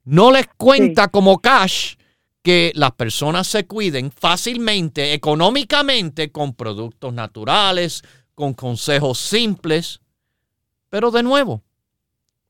[0.03, 1.95] No les cuenta como cash
[2.41, 8.03] que las personas se cuiden fácilmente, económicamente, con productos naturales,
[8.36, 10.01] con consejos simples.
[10.89, 11.63] Pero de nuevo,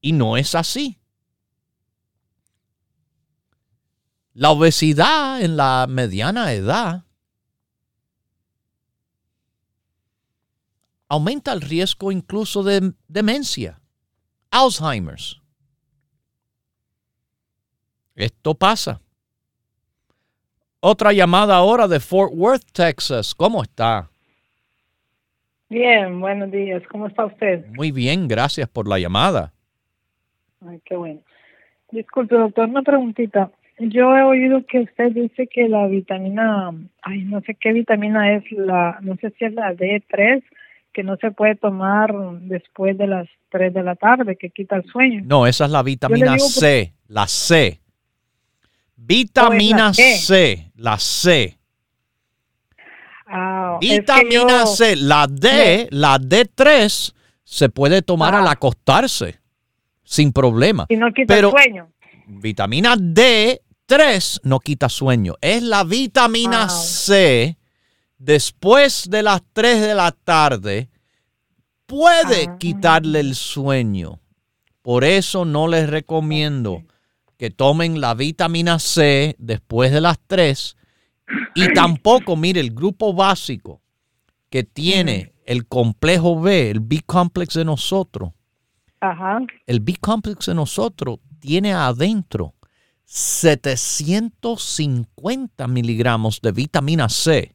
[0.00, 0.98] Y no es así.
[4.34, 7.04] La obesidad en la mediana edad
[11.08, 13.80] aumenta el riesgo incluso de demencia,
[14.50, 15.40] Alzheimer's.
[18.16, 19.00] Esto pasa.
[20.80, 23.36] Otra llamada ahora de Fort Worth, Texas.
[23.36, 24.10] ¿Cómo está?
[25.68, 26.82] Bien, buenos días.
[26.90, 27.66] ¿Cómo está usted?
[27.68, 29.52] Muy bien, gracias por la llamada.
[30.66, 31.20] Ay, qué bueno.
[31.92, 33.52] Disculpe, doctor, una preguntita.
[33.78, 36.70] Yo he oído que usted dice que la vitamina,
[37.02, 40.42] ay, no sé qué vitamina es, la, no sé si es la D3,
[40.92, 44.84] que no se puede tomar después de las 3 de la tarde, que quita el
[44.84, 45.22] sueño.
[45.24, 47.80] No, esa es la vitamina C, la C.
[48.96, 51.58] Vitamina C, la C.
[53.26, 57.12] Ah, vitamina C, la D, la D3
[57.42, 59.40] se puede tomar al acostarse
[60.04, 60.86] sin problema.
[60.88, 61.88] Y no quita Pero sueño.
[62.26, 65.34] Vitamina D3 no quita sueño.
[65.40, 67.56] Es la vitamina C
[68.18, 70.88] después de las 3 de la tarde
[71.86, 72.56] puede Ah.
[72.58, 74.20] quitarle el sueño.
[74.82, 76.82] Por eso no les recomiendo
[77.36, 80.76] que tomen la vitamina C después de las 3
[81.54, 83.80] y tampoco, mire, el grupo básico
[84.50, 88.30] que tiene el complejo B, el B-complex de nosotros,
[89.00, 89.40] Ajá.
[89.66, 92.54] el B-complex de nosotros tiene adentro
[93.04, 97.54] 750 miligramos de vitamina C.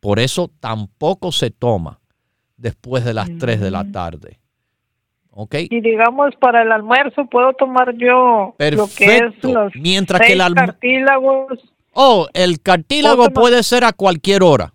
[0.00, 2.00] Por eso tampoco se toma
[2.56, 4.40] después de las 3 de la tarde.
[5.30, 5.54] ¿Ok?
[5.70, 8.88] Y digamos, para el almuerzo puedo tomar yo lo que es
[9.20, 9.52] Perfecto.
[9.52, 11.60] los Mientras que el alm- cartílagos.
[11.92, 14.74] Oh, el cartílago ¿Puedo tomar- puede ser a cualquier hora.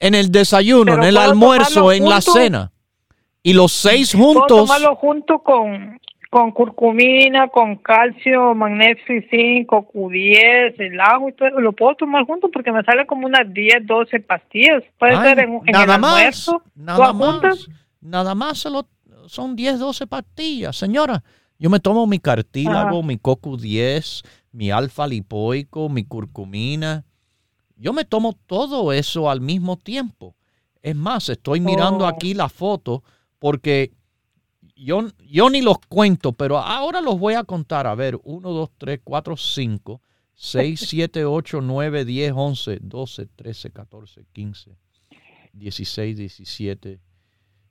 [0.00, 2.72] En el desayuno, Pero en el ¿puedo almuerzo, en la cena.
[3.42, 4.66] Y los seis Puedo juntos.
[4.66, 5.98] tomarlo junto con,
[6.30, 11.60] con curcumina, con calcio, magnesio y zinc, Q10, el ajo y todo.
[11.60, 14.82] Lo puedo tomar junto porque me sale como unas 10, 12 pastillas.
[14.98, 16.62] Puede Ay, ser en, en nada el más, almuerzo.
[16.74, 17.68] nada ¿Todas más,
[18.00, 18.86] nada más se lo-
[19.26, 20.76] son 10, 12 pastillas.
[20.76, 21.22] Señora,
[21.58, 23.06] yo me tomo mi cartílago, Ajá.
[23.06, 27.04] mi CoQ10, mi alfa lipoico, mi curcumina.
[27.76, 30.34] Yo me tomo todo eso al mismo tiempo.
[30.82, 32.08] Es más, estoy mirando Oh.
[32.08, 33.02] aquí la foto
[33.38, 33.92] porque
[34.78, 37.86] yo, yo ni los cuento, pero ahora los voy a contar.
[37.86, 40.00] A ver, 1, 2, 3, 4, 5,
[40.34, 44.76] 6, 7, 8, 9, 10, 11, 12, 13, 14, 15,
[45.52, 47.00] 16, 17,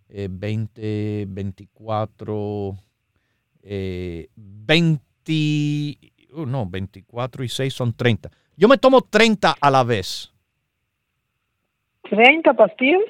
[0.09, 2.77] eh, 20, 24,
[3.63, 5.97] eh, 20,
[6.33, 8.29] uh, no, 24 y 6 son 30.
[8.55, 10.33] Yo me tomo 30 a la vez,
[12.09, 13.01] 30 pastillas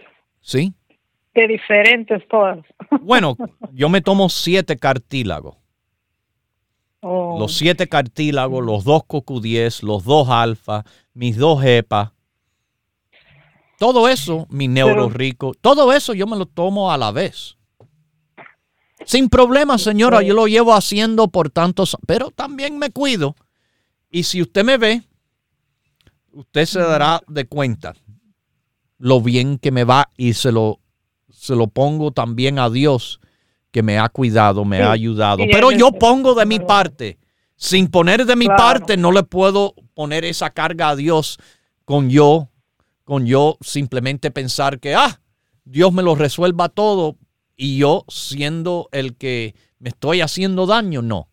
[0.41, 0.74] ¿sí?
[1.42, 2.60] De diferentes todas.
[3.02, 3.38] Bueno,
[3.74, 5.56] yo me tomo 7 cartílagos.
[7.02, 7.38] Oh.
[7.40, 10.84] Los 7 cartílagos, los 2 CoQ10, los 2 alfa,
[11.14, 12.14] mis 2 EPA.
[13.78, 17.58] Todo eso, mi neuro rico, todo eso yo me lo tomo a la vez.
[19.06, 23.36] Sin problema, señora, yo lo llevo haciendo por tantos, pero también me cuido.
[24.10, 25.04] Y si usted me ve,
[26.32, 27.94] usted se dará de cuenta
[28.98, 30.80] lo bien que me va y se lo,
[31.30, 33.20] se lo pongo también a Dios
[33.72, 35.44] que me ha cuidado, me Sí, ha ayudado.
[35.44, 37.18] sí, Pero yo pongo de mi parte.
[37.56, 38.64] Sin poner de mi Claro.
[38.64, 41.38] parte, no le puedo poner esa carga a Dios
[41.86, 42.50] con yo,
[43.04, 45.20] con yo simplemente pensar que, ah,
[45.66, 47.18] Dios me lo resuelva todo
[47.56, 51.02] y yo siendo el que me estoy haciendo daño.
[51.02, 51.30] No,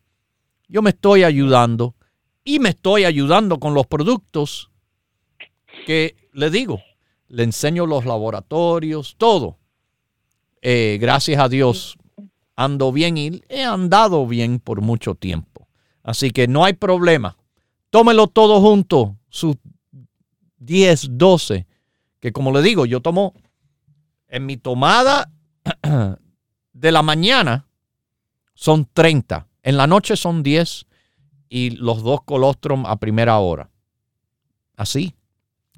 [0.67, 1.95] yo me estoy ayudando
[2.43, 4.71] y me estoy ayudando con los productos
[5.85, 6.81] que le digo,
[7.27, 9.57] le enseño los laboratorios, todo.
[10.67, 11.95] Eh, gracias a Dios
[12.55, 15.67] ando bien y he andado bien por mucho tiempo.
[16.01, 17.37] Así que no hay problema.
[17.91, 19.57] Tómelo todo junto, sus
[20.57, 21.67] 10, 12,
[22.19, 23.35] que como le digo, yo tomo
[24.27, 25.31] en mi tomada
[26.73, 27.67] de la mañana
[28.55, 30.87] son 30, en la noche son 10
[31.47, 33.69] y los dos colostrum a primera hora.
[34.75, 35.13] Así,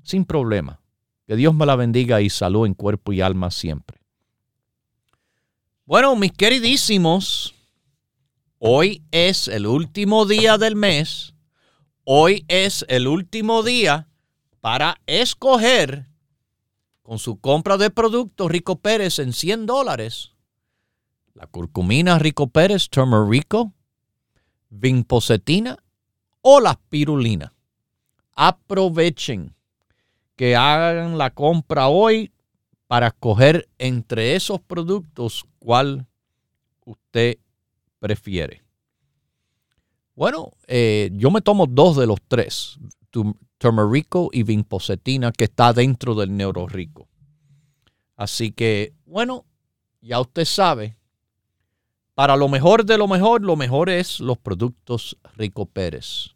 [0.02, 0.80] sin problema.
[1.26, 4.07] Que Dios me la bendiga y salud en cuerpo y alma siempre.
[5.88, 7.56] Bueno, mis queridísimos,
[8.60, 11.34] hoy es el último día del mes.
[12.04, 14.10] Hoy es el último día
[14.60, 16.10] para escoger
[17.04, 20.34] con su compra de productos Rico Pérez en 100 dólares.
[21.34, 23.72] La curcumina Rico Pérez, turmerico,
[24.68, 25.78] vinpocetina
[26.42, 27.54] o la spirulina.
[28.34, 29.56] Aprovechen
[30.36, 32.34] que hagan la compra hoy
[32.88, 36.08] para escoger entre esos productos cuál
[36.86, 37.38] usted
[38.00, 38.64] prefiere.
[40.16, 42.80] Bueno, eh, yo me tomo dos de los tres,
[43.58, 47.08] turmerico y vinpocetina, que está dentro del neurorico.
[48.16, 49.46] Así que, bueno,
[50.02, 50.98] ya usted sabe,
[52.16, 56.36] para lo mejor de lo mejor, lo mejor es los productos Rico Pérez.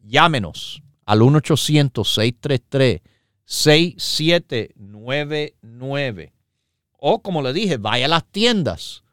[0.00, 1.22] Llámenos al
[3.48, 6.32] 1-800-633-6799.
[6.98, 9.04] O como le dije, vaya a las tiendas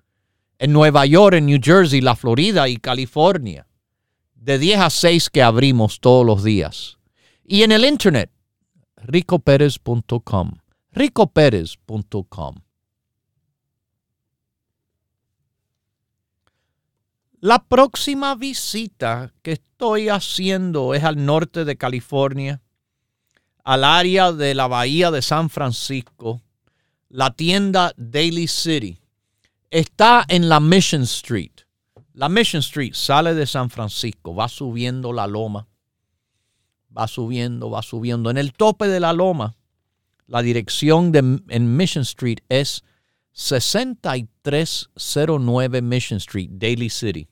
[0.57, 3.67] en Nueva York, en New Jersey, la Florida y California.
[4.33, 6.97] De 10 a 6 que abrimos todos los días.
[7.43, 8.31] Y en el internet,
[8.97, 10.53] ricoperez.com.
[10.91, 12.55] ricoperez.com.
[17.39, 22.61] La próxima visita que estoy haciendo es al norte de California,
[23.65, 26.41] al área de la bahía de San Francisco,
[27.09, 28.99] la tienda Daily City.
[29.71, 31.51] Está en la Mission Street.
[32.13, 35.67] La Mission Street sale de San Francisco, va subiendo la loma,
[36.95, 38.29] va subiendo, va subiendo.
[38.29, 39.55] En el tope de la loma,
[40.27, 42.83] la dirección de, en Mission Street es
[43.33, 47.27] 6309 Mission Street, Daily City.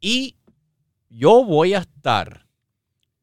[0.00, 0.36] Y
[1.10, 2.46] yo voy a estar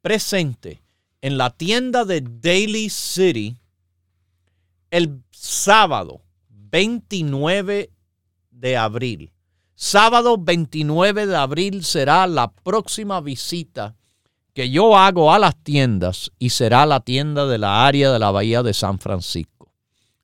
[0.02, 0.85] presente
[1.26, 3.58] en la tienda de Daily City
[4.92, 7.90] el sábado 29
[8.52, 9.32] de abril.
[9.74, 13.96] Sábado 29 de abril será la próxima visita
[14.54, 18.30] que yo hago a las tiendas y será la tienda de la área de la
[18.30, 19.72] Bahía de San Francisco.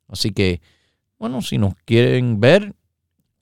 [0.08, 0.62] Así que,
[1.18, 2.76] bueno, si nos quieren ver,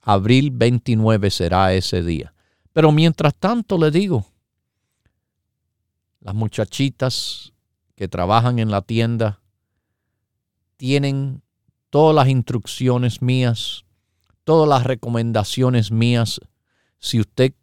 [0.01, 2.33] abril 29 será ese día.
[2.71, 4.25] Pero mientras tanto le digo,
[6.21, 7.53] las muchachitas
[7.95, 9.41] que trabajan en la tienda
[10.77, 11.41] tienen
[11.89, 13.85] todas las instrucciones mías,
[14.43, 16.39] todas las recomendaciones mías.
[16.99, 17.53] Si usted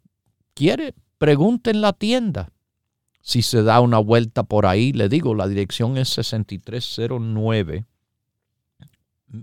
[0.53, 2.51] quiere, pregunte en la tienda.
[3.21, 7.85] Si se da una vuelta por ahí, le digo, la dirección es 6309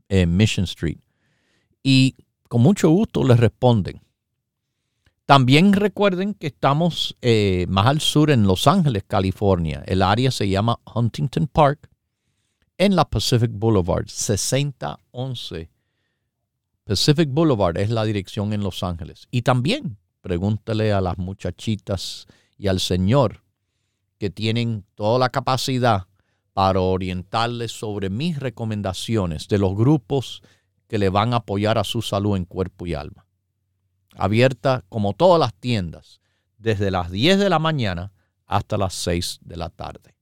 [0.09, 0.99] en Mission Street.
[1.83, 2.17] Y
[2.49, 4.01] con mucho gusto les responden.
[5.27, 9.83] También recuerden que estamos eh, más al sur en Los Ángeles, California.
[9.87, 11.89] El área se llama Huntington Park
[12.77, 15.71] en la Pacific Boulevard, 6011.
[16.85, 19.27] Pacific Boulevard es la dirección en Los Ángeles.
[19.31, 22.27] Y también pregúntele a las muchachitas
[22.59, 23.43] y al señor
[24.19, 26.07] que tienen toda la capacidad
[26.53, 30.43] para orientarles sobre mis recomendaciones de los grupos
[30.87, 33.24] que le van a apoyar a su salud en cuerpo y alma
[34.17, 36.21] abierta como todas las tiendas,
[36.59, 38.13] desde las 10 de la mañana
[38.47, 40.15] hasta las 6 de la tarde.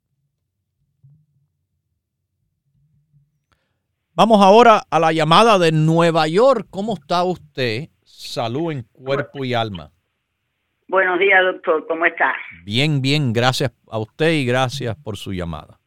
[4.14, 6.66] Vamos ahora a la llamada de Nueva York.
[6.70, 7.88] ¿Cómo está usted?
[8.04, 9.90] Salud en cuerpo y alma.
[10.86, 11.86] Buenos días, doctor.
[11.86, 12.34] ¿Cómo está?
[12.64, 13.32] Bien, bien.
[13.32, 15.80] Gracias a usted y gracias por su llamada.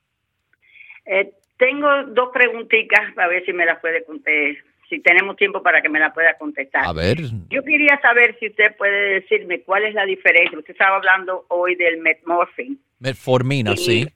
[1.06, 5.82] Eh, tengo dos preguntitas, a ver si me las puede contestar si tenemos tiempo para
[5.82, 6.86] que me la pueda contestar.
[6.86, 7.18] A ver.
[7.50, 10.58] Yo quería saber si usted puede decirme cuál es la diferencia.
[10.58, 12.80] Usted estaba hablando hoy del metmorfin.
[13.00, 14.08] Metformina, sí.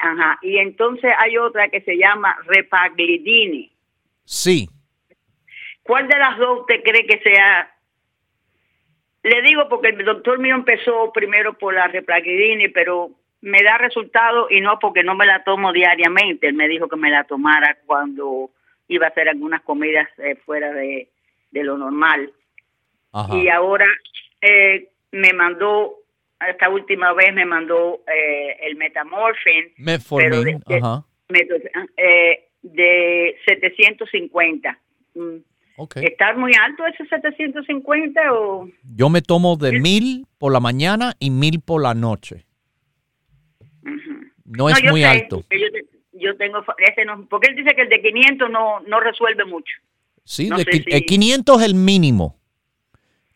[0.00, 0.38] Ajá.
[0.42, 3.70] Y entonces hay otra que se llama repaglidine.
[4.24, 4.68] Sí.
[5.82, 7.74] ¿Cuál de las dos usted cree que sea?
[9.22, 13.10] Le digo porque el doctor mío empezó primero por la repaglidine, pero
[13.40, 16.48] me da resultado y no porque no me la tomo diariamente.
[16.48, 18.50] Él me dijo que me la tomara cuando
[18.88, 21.08] iba a hacer algunas comidas eh, fuera de,
[21.52, 22.32] lo normal.
[23.32, 23.86] Y ahora
[24.40, 25.96] eh, me mandó,
[26.48, 29.72] esta última vez me mandó eh, el metamorphin.
[29.78, 31.04] Metformin, de, ajá.
[32.62, 34.78] de 750.
[35.14, 35.36] Mm.
[35.80, 36.04] Okay.
[36.06, 38.68] ¿Está muy alto ese 750 o...?
[38.96, 42.44] Yo me tomo de mil por la mañana y mil por la noche.
[44.44, 45.66] No, es muy alto yo
[46.36, 49.72] tengo ese no, porque él dice que el de 500 no, no resuelve mucho.
[50.24, 50.50] Sí,
[50.86, 52.36] el 500 es el mínimo.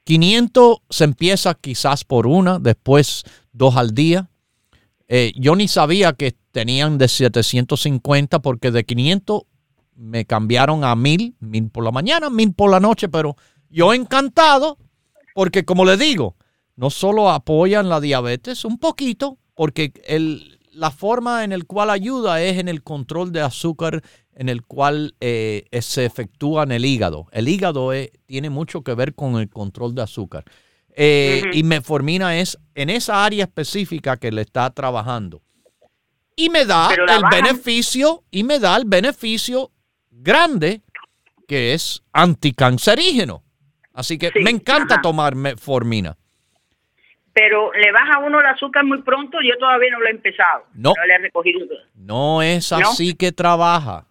[0.05, 4.29] 500 se empieza quizás por una, después dos al día.
[5.09, 9.43] Eh, yo ni sabía que tenían de 750 porque de 500
[9.97, 13.37] me cambiaron a 1000, 1000 por la mañana, 1000 por la noche, pero
[13.71, 14.79] yo encantado
[15.35, 16.37] porque como le digo,
[16.77, 22.43] no solo apoyan la diabetes un poquito, porque el, la forma en la cual ayuda
[22.43, 24.03] es en el control de azúcar
[24.35, 27.29] en el cual eh, se efectúa en el hígado.
[27.33, 30.45] El hígado eh, tiene mucho que ver con el control de azúcar.
[30.95, 35.43] Eh, y meformina es en esa área específica que le está trabajando.
[36.35, 39.71] Y me da el beneficio, y me da el beneficio
[40.11, 40.83] grande
[41.47, 43.43] que es anticancerígeno.
[43.93, 46.17] Así que me encanta tomar metformina.
[47.35, 49.39] Pero le baja uno el azúcar muy pronto.
[49.43, 50.65] Yo todavía no lo he empezado.
[50.75, 50.93] No.
[51.07, 51.67] le he recogido.
[51.95, 54.07] No es así que trabaja.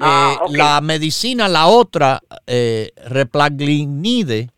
[0.00, 0.56] Ah, Eh.
[0.56, 4.50] La medicina, la otra, eh, replaglinide,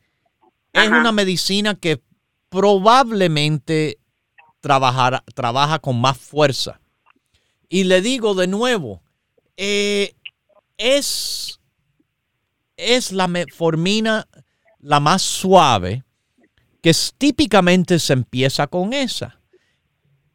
[0.72, 2.00] es una medicina que
[2.48, 3.98] probablemente
[4.60, 6.80] trabajará- trabaja con más fuerza.
[7.68, 9.02] Y le digo de nuevo,
[9.56, 10.14] eh,
[10.78, 11.60] es,
[12.76, 14.26] es la metformina
[14.80, 16.04] la más suave,
[16.84, 19.40] que típicamente se empieza con esa.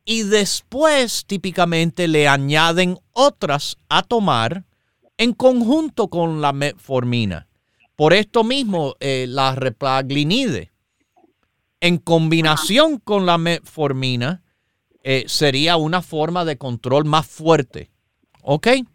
[0.03, 4.63] Y después típicamente le añaden otras a tomar
[5.19, 7.47] en conjunto con la metformina.
[7.95, 10.71] Por esto mismo, eh, la replaglinide,
[11.81, 14.41] en combinación con la metformina,
[15.03, 17.91] eh, sería una forma de control más fuerte.
[18.41, 18.65] ¿Ok?
[18.65, 18.85] Pero,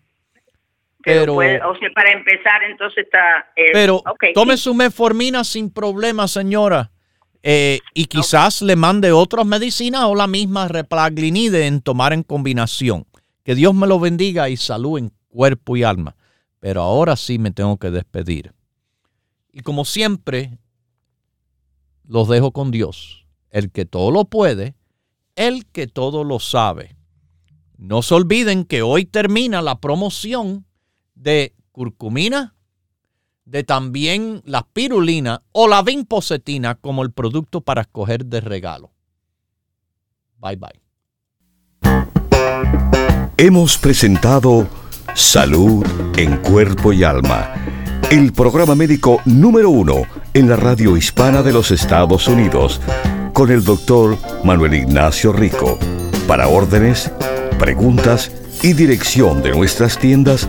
[1.05, 3.53] Pero, puede- o sea, para empezar, entonces está.
[3.55, 6.91] eh, pero ok, tome su metformina sin problema, señora.
[7.47, 13.07] Eh, y quizás le mande otras medicinas o la misma replaglinide en tomar en combinación.
[13.43, 16.17] Que Dios me lo bendiga y salud en cuerpo y alma.
[16.59, 18.55] Pero ahora sí me tengo que despedir.
[19.53, 20.57] Y como siempre,
[22.05, 23.27] los dejo con Dios.
[23.51, 24.75] El que todo lo puede,
[25.37, 26.97] el que todo lo sabe.
[27.77, 30.65] No se olviden que hoy termina la promoción
[31.15, 32.54] de curcumina,
[33.45, 38.93] de también la spirulina o la vinpocetina como el producto para escoger de regalo.
[40.39, 40.85] Bye bye.
[43.37, 44.69] Hemos presentado
[45.15, 45.85] Salud
[46.17, 47.53] en Cuerpo y Alma,
[48.11, 52.81] el programa médico número uno en la radio hispana de los Estados Unidos,
[53.33, 55.79] con el doctor Manuel Ignacio Rico.
[56.27, 57.11] Para órdenes,
[57.59, 58.31] preguntas
[58.63, 60.49] y dirección de nuestras tiendas,